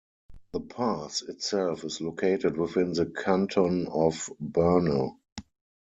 [0.53, 5.11] The pass itself is located within the canton of Berne.